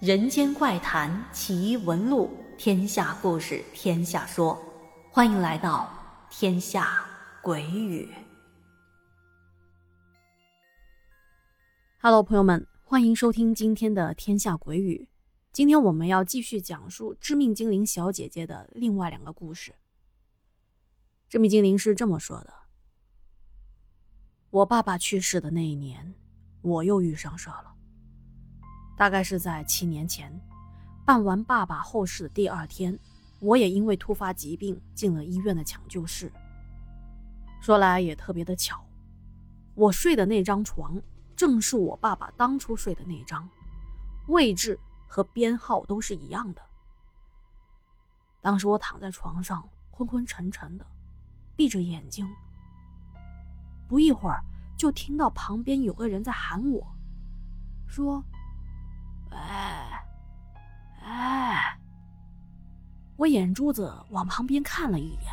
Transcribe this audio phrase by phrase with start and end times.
[0.00, 4.58] 人间怪谈奇闻录，天下故事天下说，
[5.10, 5.92] 欢迎来到
[6.30, 7.04] 天下
[7.42, 8.08] 鬼语。
[12.00, 15.10] Hello，朋友们，欢迎收听今天的天下鬼语。
[15.52, 19.74] 今天我们要继续讲述致命精灵小姐姐的另外两个故事。
[21.28, 22.54] 致命精灵是这么说的：
[24.48, 26.14] 我爸爸去世的那一年，
[26.62, 27.69] 我又遇上事了。
[29.00, 30.30] 大概是在七年前，
[31.06, 32.98] 办完爸爸后事的第二天，
[33.38, 36.30] 我也因为突发疾病进了医院的抢救室。
[37.62, 38.84] 说来也特别的巧，
[39.74, 41.00] 我睡的那张床
[41.34, 43.48] 正是我爸爸当初睡的那张，
[44.26, 44.78] 位置
[45.08, 46.60] 和编号都是一样的。
[48.42, 50.84] 当时我躺在床上，昏昏沉沉的，
[51.56, 52.28] 闭着眼睛，
[53.88, 54.44] 不一会儿
[54.76, 56.86] 就听到旁边有个人在喊我，
[57.86, 58.22] 说。
[59.30, 60.04] 哎，
[61.02, 61.78] 哎！
[63.16, 65.32] 我眼珠子往旁边看了一眼，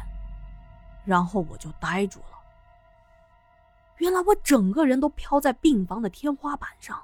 [1.06, 2.38] 然后我就呆住了。
[3.98, 7.02] 原来我整个人都飘在病房的天花板上。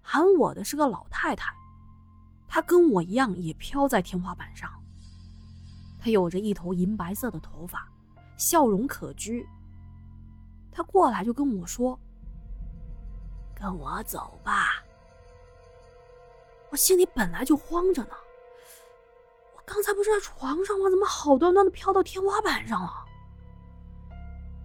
[0.00, 1.52] 喊我的是个老太太，
[2.48, 4.70] 她跟我一样也飘在天花板上。
[5.98, 7.88] 她有着一头银白色的头发，
[8.36, 9.44] 笑容可掬。
[10.72, 11.98] 她过来就跟我说
[13.54, 14.82] ：“跟我走吧。”
[16.70, 18.10] 我心里本来就慌着呢，
[19.56, 20.90] 我刚才不是在床上吗？
[20.90, 22.90] 怎么好端端的飘到天花板上了？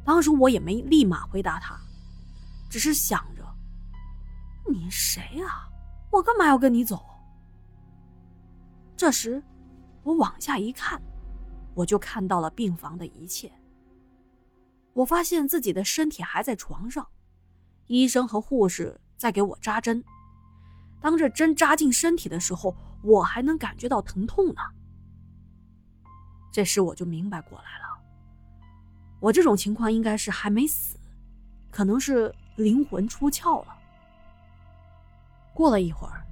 [0.04, 1.80] 当时我也没立马回答他，
[2.70, 3.44] 只是想着
[4.68, 5.68] ：“你谁呀？
[6.12, 7.06] 我干嘛要跟你走？”
[8.98, 9.42] 这时，
[10.04, 11.02] 我往下一看，
[11.76, 13.52] 我就看到了病房的一切。
[14.94, 17.08] 我发现自己的身体还在床上，
[17.88, 20.04] 医生和护士在给我扎针。
[21.02, 24.62] 当这针扎进身体的时候，我还能感觉到疼痛呢。
[26.52, 27.98] 这时我就明白过来了，
[29.20, 30.98] 我这种情况应该是还没死，
[31.72, 33.78] 可能是灵魂出窍了。
[35.54, 36.26] 过了一会儿，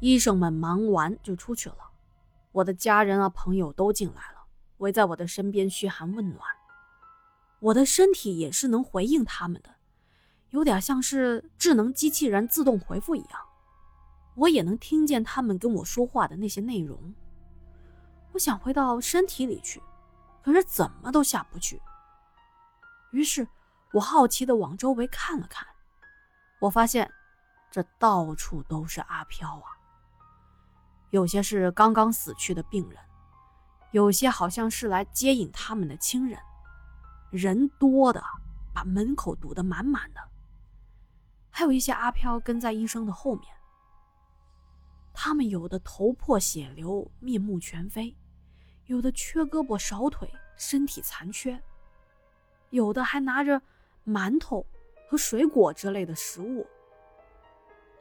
[0.00, 1.78] 医生们忙完就出去了，
[2.52, 4.46] 我的家人啊朋友都进来了，
[4.78, 6.40] 围在我的身边嘘寒问暖。
[7.60, 9.70] 我的身体也是能回应他们的，
[10.50, 13.45] 有点像是智能机器人自动回复一样。
[14.36, 17.14] 我也能听见他们跟我说话的那些内容。
[18.32, 19.82] 我想回到身体里去，
[20.42, 21.80] 可是怎么都下不去。
[23.12, 23.48] 于是，
[23.92, 25.66] 我好奇的往周围看了看，
[26.60, 27.10] 我发现
[27.70, 29.72] 这到处都是阿飘啊。
[31.10, 33.00] 有些是刚刚死去的病人，
[33.92, 36.38] 有些好像是来接引他们的亲人，
[37.30, 38.22] 人多的
[38.74, 40.20] 把门口堵得满满的。
[41.48, 43.56] 还有一些阿飘跟在医生的后面。
[45.18, 48.14] 他们有的头破血流，面目全非；
[48.84, 51.58] 有的缺胳膊少腿，身体残缺；
[52.68, 53.60] 有的还拿着
[54.06, 54.64] 馒头
[55.08, 56.66] 和水果之类的食物。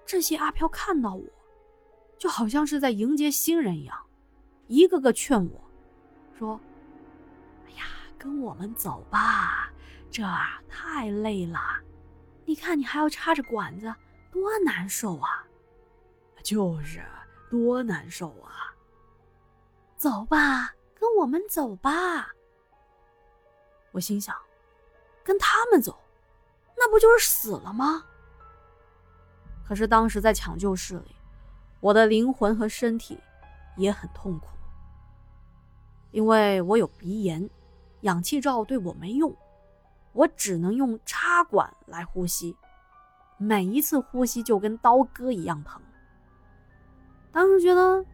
[0.06, 1.24] 这些阿飘看到我，
[2.18, 3.98] 就好像是在迎接新人一样，
[4.68, 5.72] 一个个劝我，
[6.38, 6.60] 说
[7.66, 7.86] ：“哎呀，
[8.18, 9.72] 跟我们走吧，
[10.12, 10.22] 这
[10.68, 11.60] 太累了。
[12.44, 13.96] 你看你还要插着管子，
[14.34, 15.44] 多难受啊！”
[16.46, 17.04] 就是
[17.50, 18.72] 多难受啊！
[19.98, 22.30] 走吧，跟我们走吧。
[23.92, 24.36] 我心想，
[25.24, 25.98] 跟他们走，
[26.78, 28.06] 那不就是死了吗？
[29.68, 31.16] 可是当时在抢救室里，
[31.80, 33.20] 我的灵魂和身体
[33.76, 34.50] 也很痛苦，
[36.12, 37.50] 因为我有鼻炎，
[38.02, 39.36] 氧气罩对我没用，
[40.14, 42.56] 我只能用插管来呼吸，
[43.38, 45.82] 每一次呼吸就跟刀割一样疼。
[47.56, 48.06] 就觉得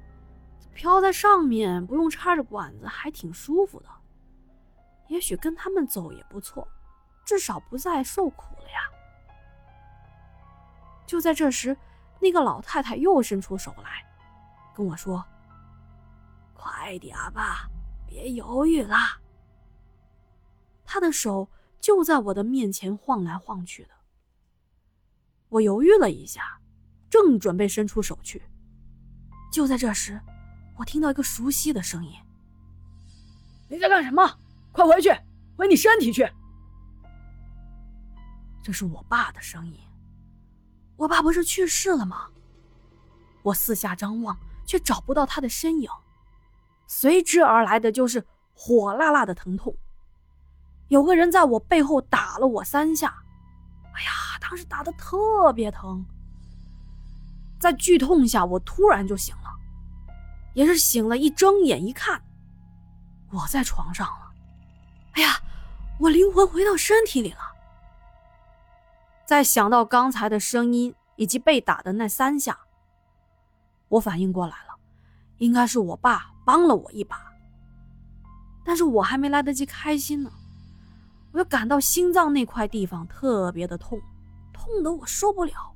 [0.72, 3.90] 飘在上面不用插着管子还挺舒服的，
[5.08, 6.68] 也许跟他们走也不错，
[7.26, 8.80] 至少不再受苦了呀。
[11.08, 11.76] 就在这时，
[12.20, 14.06] 那个老太太又伸出手来，
[14.76, 15.26] 跟我说
[16.54, 17.68] ：“快点吧，
[18.06, 18.96] 别犹豫了。”
[20.86, 21.50] 她的手
[21.80, 23.90] 就在我的面前晃来晃去的。
[25.50, 26.62] 我犹豫了一下，
[27.10, 28.44] 正准备伸出手去。
[29.52, 30.20] 就在这时，
[30.78, 32.14] 我听到一个熟悉的声音
[33.70, 34.40] ：“你在干什么？
[34.72, 35.14] 快回去，
[35.58, 36.28] 回你身体去！”
[38.64, 39.78] 这是我爸的声音。
[40.96, 42.28] 我爸不是去世了吗？
[43.44, 45.90] 我四下张望，却找不到他的身影。
[46.88, 49.76] 随之而来的就是火辣辣的疼痛。
[50.90, 53.24] 有个人在我背后打了我三下，
[53.94, 56.06] 哎呀，当时打的特别疼。
[57.60, 59.41] 在剧痛下，我突然就醒了，
[60.54, 62.22] 也是醒了，一睁眼一看，
[63.32, 64.32] 我在床上了。
[65.14, 65.42] 哎呀，
[66.00, 67.40] 我灵魂回到身体里了。
[69.26, 72.60] 再想到刚才的声音以及被打的那三下，
[73.88, 74.76] 我反应过来了，
[75.38, 77.32] 应该是我爸帮了我一把。
[78.64, 80.32] 但是我还没来得及开心呢，
[81.32, 84.00] 我就感到心脏那块地方特别的痛，
[84.52, 85.74] 痛得我受不了。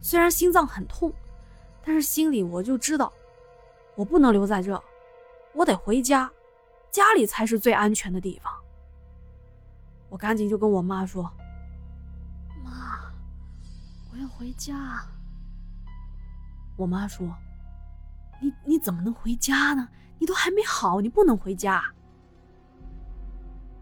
[0.00, 1.12] 虽然心脏很痛，
[1.86, 3.12] 但是心里我就知道，
[3.94, 4.82] 我不能留在这，
[5.54, 6.28] 我得回家，
[6.90, 8.52] 家里才是最安全的地方。
[10.08, 11.32] 我赶紧就跟我妈说
[12.64, 13.12] ：“妈，
[14.12, 15.00] 我要回家。”
[16.76, 17.32] 我妈说
[18.42, 19.88] ：“你你怎么能回家呢？
[20.18, 21.84] 你都还没好，你不能回家。”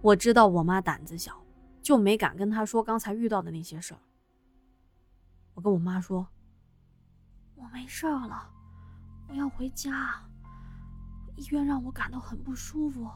[0.03, 1.43] 我知道我妈胆子小，
[1.81, 4.01] 就没敢跟她说刚才遇到的那些事儿。
[5.55, 6.29] 我跟我妈说
[7.55, 8.51] ：“我没事了，
[9.29, 10.23] 我要回家。
[11.37, 13.11] 医院让我感到很不舒服，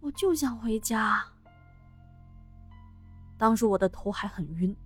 [0.00, 1.24] 我就想回家。”
[3.38, 4.76] 当时我的头还很晕，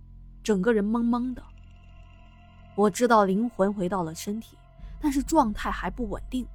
[0.41, 1.43] 整个人懵懵的。
[2.75, 4.57] 我知道灵魂回到了身体，
[4.99, 6.47] 但是状态还不稳定，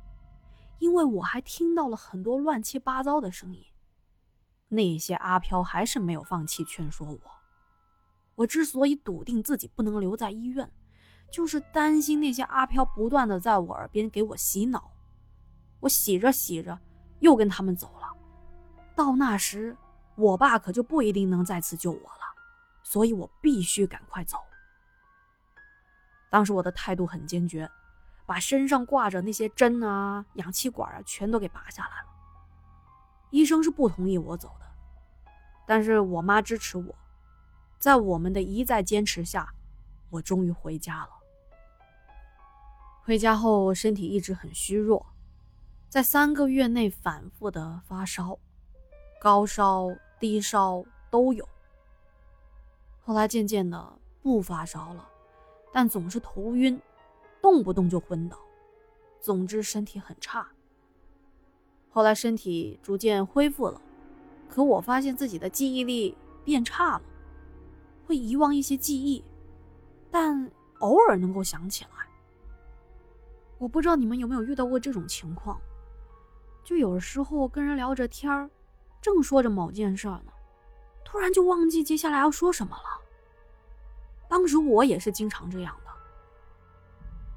[0.79, 3.65] 因为我还听到了很多乱七八糟的声音。
[4.69, 7.21] 那些阿飘还是没有放弃劝说我。
[8.35, 10.73] 我之所以笃定自己不能留在医院，
[11.33, 14.93] 就是担心那些阿飘不断的在我耳边给我洗脑。
[15.81, 16.79] 我洗着洗着，
[17.21, 18.09] 又跟他们走了。
[18.95, 19.77] 到那时，
[20.15, 22.35] 我爸可就不一定能再次救我了，
[22.83, 24.37] 所以我必须赶快走。
[26.31, 27.69] 当时我的态度很坚决，
[28.27, 32.09] 把身上挂着那些针啊、氧气管啊，全都给拔下来了。
[33.31, 34.67] 医生是不同意我走的，
[35.67, 36.95] 但是我妈支持我。
[37.79, 39.53] 在我们的一再坚持下，
[40.11, 41.22] 我终于回家了。
[43.05, 45.05] 回家后，身体一直很虚弱，
[45.89, 48.39] 在三个月内反复的发烧，
[49.21, 49.89] 高烧、
[50.21, 51.49] 低烧都有。
[53.01, 55.09] 后来渐渐的不发烧了，
[55.73, 56.81] 但总是头晕，
[57.41, 58.39] 动不动就昏倒，
[59.21, 60.47] 总之身体很差。
[61.91, 63.83] 后来身体逐渐恢复了，
[64.49, 67.03] 可我发现自己的记忆力变差了。
[68.07, 69.25] 会遗忘一些记忆，
[70.09, 70.49] 但
[70.79, 71.91] 偶尔能够想起来。
[73.63, 75.57] 我不知道你们有没有遇到过这种情况，
[76.65, 78.51] 就有时候跟人聊着天儿，
[79.01, 80.33] 正说着某件事呢，
[81.05, 83.01] 突然就忘记接下来要说什么了。
[84.29, 85.93] 当时我也是经常这样的。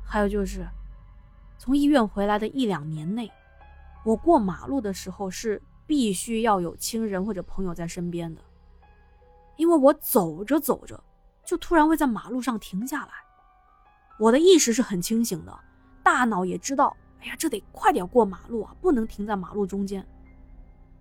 [0.04, 0.68] 还有就是，
[1.60, 3.32] 从医院回来的一两年内，
[4.04, 8.42] 我过马路的时候是必须要有亲人或者朋友在身边的。
[9.58, 11.04] 因为我走着走着，
[11.46, 13.12] 就突然会在马路上停下来。
[14.18, 15.60] 我的意识是很清醒的，
[16.06, 20.06] 大脑也知道，哎呀，这得快点过马路啊，不能停在马路中间。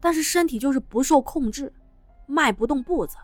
[0.01, 1.71] 但是身体就是不受控制，
[2.27, 3.19] 迈不动步子。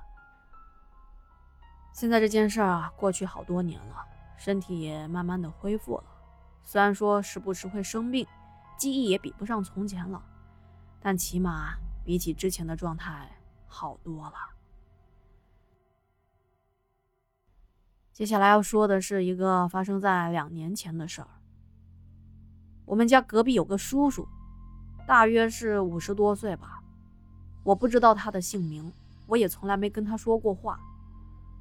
[1.94, 3.97] 现在这件事儿啊，过去好多年了，
[4.37, 6.05] 身体也慢慢的恢复了。
[6.62, 8.26] 虽然说时不时会生病，
[8.76, 10.23] 记忆也比不上从前了，
[11.00, 11.75] 但起码
[12.05, 13.26] 比起之前的状态
[13.66, 14.35] 好多了。
[18.12, 21.28] 接下来要说的是一个发生在两年前的事儿。
[22.90, 24.26] 我们家隔壁有个叔叔，
[25.06, 26.82] 大约是五十多岁吧，
[27.62, 28.92] 我不知道他的姓名，
[29.28, 30.80] 我也从来没跟他说过话。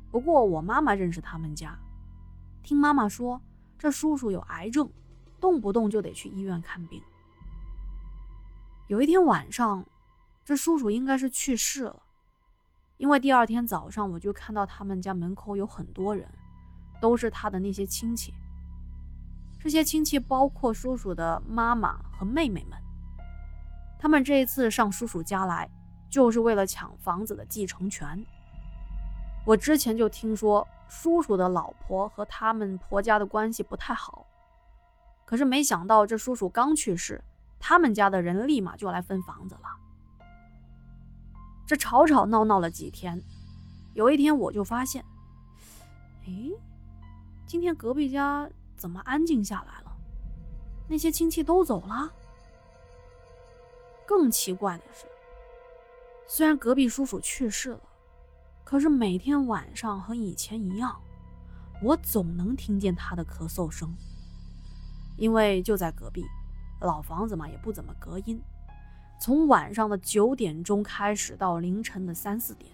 [0.10, 1.78] 不过我妈妈认识他们家，
[2.64, 3.40] 听妈妈说，
[3.78, 4.90] 这叔叔有癌症，
[5.40, 7.00] 动不动就得去医院看病。
[8.88, 9.86] 有一天晚上，
[10.44, 12.02] 这叔叔应该是去世了，
[12.98, 16.28] 因为第二天早上我就看到他们家门口有很多人。
[17.00, 18.34] 都是他的那些亲戚，
[19.60, 22.80] 这些亲戚包括叔叔的妈妈和妹妹们。
[24.00, 25.70] 他们这一次上叔叔家来，
[26.10, 28.26] 就是为了抢房子的继承权。
[29.46, 34.26] 我之前就听说叔叔的老婆和他们婆家的关系不太好，
[35.26, 37.22] 可是没想到这叔叔刚去世，
[37.60, 39.62] 他们家的人立马就来分房子了。
[41.68, 43.22] 这吵吵闹闹了几天，
[43.94, 45.04] 有一天我就发现，
[46.26, 46.54] 诶。
[47.46, 48.48] 今天隔壁家
[48.80, 49.96] 怎么安静下来了？
[50.88, 52.12] 那些亲戚都走了。
[54.08, 55.06] 更奇怪的是，
[56.26, 57.82] 虽然隔壁叔叔去世了，
[58.64, 61.00] 可是每天晚上和以前一样，
[61.84, 63.94] 我总能听见他的咳嗽声。
[65.18, 66.26] 因为就在隔壁，
[66.80, 68.42] 老房子嘛，也不怎么隔音。
[69.22, 72.72] 从晚上的九点钟开始到凌晨的三四点，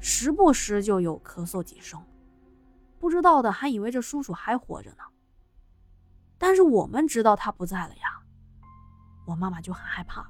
[0.00, 2.02] 时不时就有咳嗽几声。
[2.98, 5.04] 不知道的还以为这叔叔还活着呢。
[6.38, 8.20] 但是我们知道他不在了呀，
[9.26, 10.28] 我妈妈就很害怕。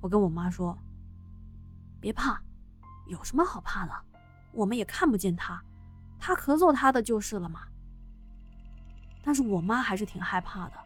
[0.00, 0.76] 我跟我妈说
[2.00, 2.40] ：“别怕，
[3.06, 3.92] 有什么好怕的？
[4.52, 5.62] 我们也看不见他，
[6.18, 7.68] 他咳嗽他的就是了嘛。”
[9.22, 10.76] 但是我妈还是挺害怕的，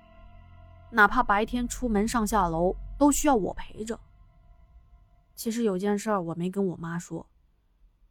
[0.90, 3.98] 哪怕白天出门上下楼都需要我陪着。
[5.34, 7.26] 其实有件事我没跟我妈说，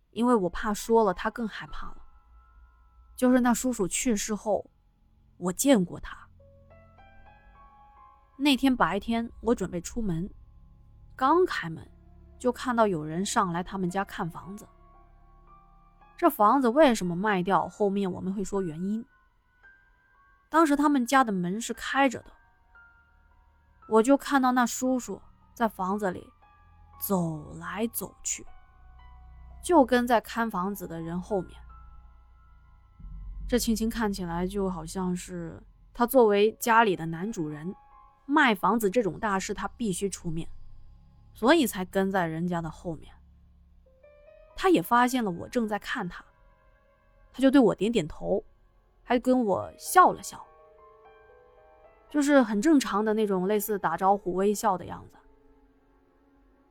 [0.09, 2.00] 因为我怕说了她更害怕了。
[3.15, 4.69] 就是那叔叔去世后。
[5.37, 6.15] 我见过他。
[8.37, 10.29] 那天白天，我准备出门，
[11.15, 11.89] 刚开门，
[12.37, 14.67] 就看到有人上来他们家看房子。
[16.15, 17.67] 这房子为什么卖掉？
[17.67, 19.03] 后面我们会说原因。
[20.47, 22.31] 当时他们家的门是开着的，
[23.89, 25.19] 我就看到那叔叔
[25.55, 26.29] 在房子里
[26.99, 28.45] 走来走去，
[29.63, 31.59] 就跟在看房子的人后面。
[33.51, 35.61] 这情形看起来就好像是
[35.93, 37.75] 他作为家里的男主人，
[38.25, 40.47] 卖房子这种大事他必须出面，
[41.33, 43.13] 所以才跟在人家的后面。
[44.55, 46.23] 他也发现了我正在看他，
[47.33, 48.41] 他就对我点点头，
[49.03, 50.41] 还跟我笑了笑，
[52.09, 55.17] 就是很正常的那种类似打招呼、微笑的样子。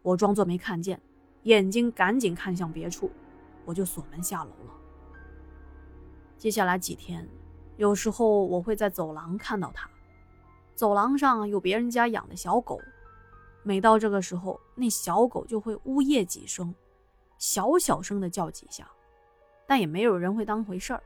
[0.01, 0.99] 我装作没看见，
[1.43, 3.11] 眼睛赶紧看向别处，
[3.67, 4.80] 我就锁门下楼了。
[6.41, 7.29] 接下来几天，
[7.77, 9.87] 有时候我会在走廊看到他。
[10.75, 12.81] 走廊上有别人家养的小狗，
[13.63, 16.75] 每到这个时候，那小狗就会呜咽几声，
[17.37, 18.91] 小小声的叫几下，
[19.67, 21.03] 但也没有人会当回事儿。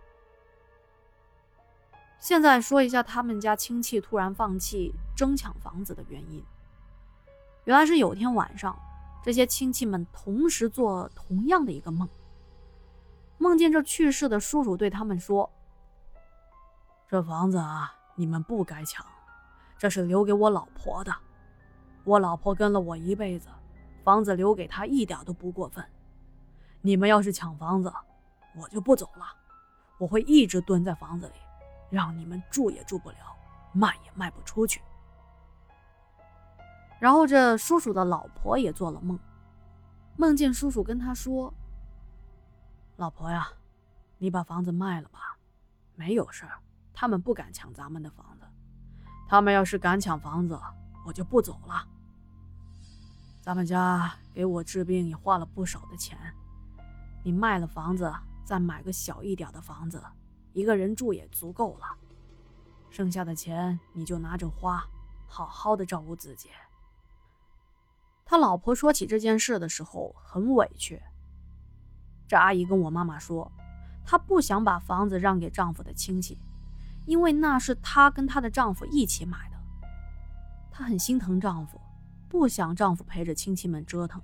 [2.20, 6.40] 现在说一下他们家亲戚突然放弃争抢房子的原因。
[7.64, 8.78] 原来是有天晚上，
[9.24, 12.08] 这些亲戚们同时做同样的一个梦。
[13.38, 15.50] 梦见这去世的叔叔对他们说
[17.08, 19.04] ：“这房子啊，你们不该抢，
[19.76, 21.12] 这是留给我老婆的。
[22.04, 23.48] 我老婆跟了我一辈子，
[24.04, 25.84] 房子留给她一点都不过分。
[26.80, 27.92] 你们要是抢房子，
[28.56, 29.26] 我就不走了，
[29.98, 31.34] 我会一直蹲在房子里，
[31.90, 33.16] 让你们住也住不了，
[33.72, 34.80] 卖也卖不出去。”
[37.00, 39.18] 然后这叔叔的老婆也做了梦，
[40.16, 41.52] 梦见叔叔跟他说。
[42.96, 43.48] 老婆呀，
[44.18, 45.36] 你把房子卖了吧，
[45.96, 46.60] 没有事儿。
[46.92, 48.46] 他们不敢抢咱们的房子，
[49.28, 50.56] 他们要是敢抢房子，
[51.04, 51.88] 我就不走了。
[53.40, 56.16] 咱们家给我治病也花了不少的钱，
[57.24, 60.00] 你卖了房子，再买个小一点的房子，
[60.52, 61.86] 一个人住也足够了。
[62.90, 64.86] 剩下的钱你就拿着花，
[65.26, 66.48] 好好的照顾自己。
[68.24, 71.02] 他老婆说起这件事的时候很委屈。
[72.34, 73.48] 这阿姨跟我妈妈说，
[74.04, 76.36] 她不想把房子让给丈夫的亲戚，
[77.06, 79.56] 因为那是她跟她的丈夫一起买的。
[80.72, 81.80] 她很心疼丈夫，
[82.28, 84.20] 不想丈夫陪着亲戚们折腾，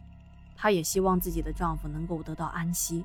[0.56, 3.04] 她也希望自己的丈夫能够得到安息。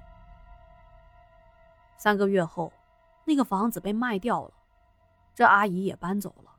[1.99, 2.73] 三个月后，
[3.25, 4.53] 那个房子被卖掉了，
[5.35, 6.49] 这阿姨也搬走了。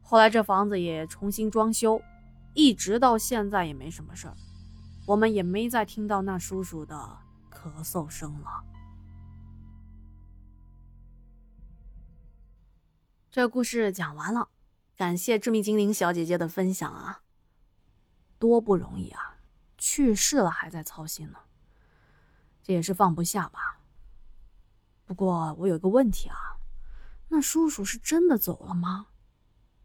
[0.00, 2.00] 后来这房子也重新装修，
[2.54, 4.34] 一直到现在也没什么事儿。
[5.08, 7.18] 我们也没再听到那叔叔的
[7.52, 8.64] 咳嗽声了。
[13.30, 14.48] 这故事讲完了，
[14.96, 17.22] 感谢致命精灵小姐姐的分享啊，
[18.38, 19.36] 多不容易啊，
[19.78, 21.38] 去世了还在操心呢，
[22.62, 23.80] 这也是放不下吧。
[25.04, 26.56] 不过我有个问题啊，
[27.28, 29.08] 那叔叔是真的走了吗？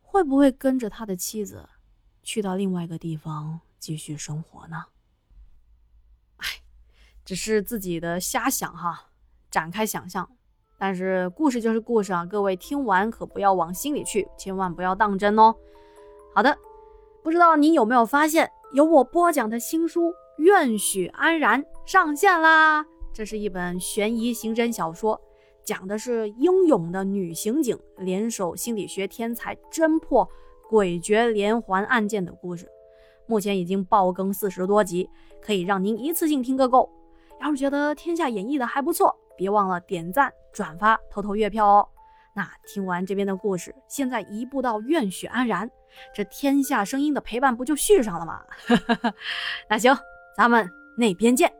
[0.01, 1.69] 会不会跟着他的妻子
[2.23, 4.85] 去到另外一个地方继续生活呢？
[7.27, 9.09] 只是自己的瞎想哈，
[9.51, 10.29] 展开想象。
[10.79, 15.53] 但是故事就是故事啊，各位听完可不要往心里去，千万不要当真哦。
[16.33, 16.57] 好的，
[17.21, 20.03] 不知道您有没有发现，由我播讲的新书
[20.37, 22.85] 《愿许安然》上线啦。
[23.13, 25.19] 这是一本悬疑刑侦小说，
[25.65, 30.25] 讲的是英勇的女刑警联手心理学天才侦破
[30.69, 32.69] 诡谲连环案件的故事。
[33.25, 35.09] 目前已经爆更四十多集，
[35.41, 36.89] 可以让您一次性听个够。
[37.41, 41.87] 要是觉得天下演绎的还不错，别忘了点赞、转发、投投月票哦。
[42.33, 45.69] 那听完这边的故事，现在一步到愿许安然，
[46.13, 48.41] 这天下声音的陪伴不就续上了吗？
[49.67, 49.97] 那行，
[50.35, 51.51] 咱们那边见。